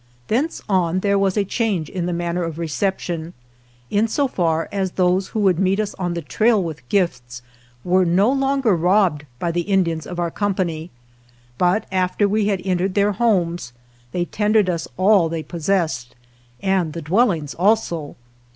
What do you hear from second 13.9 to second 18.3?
they tendered us all they possessed, and the dwellings also.